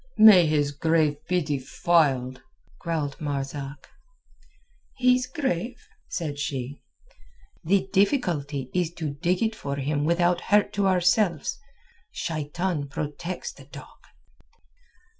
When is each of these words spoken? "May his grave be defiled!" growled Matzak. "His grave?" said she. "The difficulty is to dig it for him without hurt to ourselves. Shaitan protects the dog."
"May 0.17 0.47
his 0.47 0.71
grave 0.71 1.17
be 1.27 1.43
defiled!" 1.43 2.41
growled 2.79 3.17
Matzak. 3.21 3.87
"His 4.97 5.27
grave?" 5.27 5.77
said 6.09 6.39
she. 6.39 6.81
"The 7.63 7.87
difficulty 7.93 8.71
is 8.73 8.91
to 8.95 9.11
dig 9.13 9.43
it 9.43 9.55
for 9.55 9.75
him 9.75 10.03
without 10.03 10.41
hurt 10.41 10.73
to 10.73 10.87
ourselves. 10.87 11.59
Shaitan 12.11 12.87
protects 12.87 13.53
the 13.53 13.65
dog." 13.65 13.99